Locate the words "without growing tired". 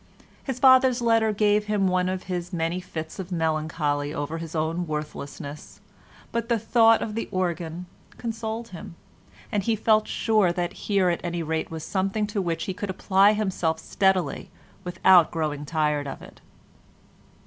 14.83-16.07